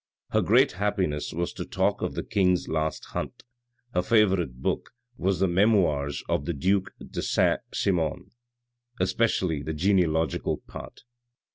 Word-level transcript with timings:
Her 0.31 0.41
great 0.41 0.71
happiness 0.71 1.31
was 1.31 1.53
to 1.53 1.63
talk 1.63 2.01
of 2.01 2.15
the 2.15 2.23
king's 2.23 2.67
last 2.67 3.05
hunt; 3.13 3.43
her 3.93 4.01
favourite 4.01 4.53
book, 4.55 4.93
was 5.15 5.39
the 5.39 5.47
Memoirs 5.47 6.23
of 6.27 6.45
the 6.45 6.53
Duke 6.53 6.91
de 7.07 7.21
Saint 7.21 7.59
Simon, 7.71 8.31
especially 8.99 9.61
the 9.61 9.73
genealogical 9.75 10.57
part. 10.65 11.03